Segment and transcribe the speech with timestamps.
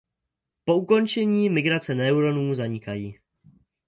[0.65, 3.17] Po ukončení migrace neuronů zanikají.